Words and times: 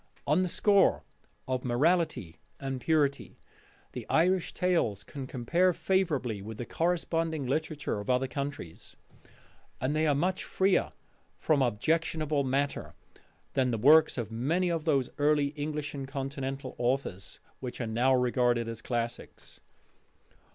On 0.25 0.41
the 0.41 0.49
score 0.49 1.03
of 1.47 1.63
morality 1.63 2.37
and 2.59 2.81
purity 2.81 3.37
the 3.91 4.07
Irish 4.09 4.51
tales 4.51 5.03
can 5.03 5.27
compare 5.27 5.73
favourably 5.73 6.41
with 6.41 6.57
the 6.57 6.65
corresponding 6.65 7.45
literature 7.45 7.99
of 7.99 8.09
other 8.09 8.27
countries; 8.27 8.95
and 9.79 9.95
they 9.95 10.07
are 10.07 10.15
much 10.15 10.43
freer 10.43 10.89
from 11.37 11.61
objectionable 11.61 12.43
matter 12.43 12.95
than 13.53 13.69
the 13.69 13.77
works 13.77 14.17
of 14.17 14.31
many 14.31 14.71
of 14.71 14.85
those 14.85 15.11
early 15.19 15.49
English 15.49 15.93
and 15.93 16.07
Continental 16.07 16.73
authors 16.79 17.39
which 17.59 17.79
are 17.79 17.85
now 17.85 18.11
regarded 18.11 18.67
as 18.67 18.81
classics. 18.81 19.59